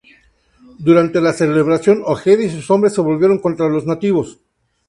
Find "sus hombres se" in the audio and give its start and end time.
2.49-3.01